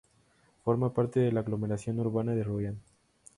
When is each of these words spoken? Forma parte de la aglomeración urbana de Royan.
Forma 0.63 0.95
parte 0.95 1.19
de 1.19 1.31
la 1.31 1.41
aglomeración 1.41 1.99
urbana 1.99 2.31
de 2.33 2.43
Royan. 2.43 2.81